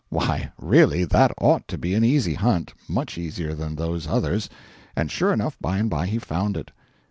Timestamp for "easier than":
3.19-3.75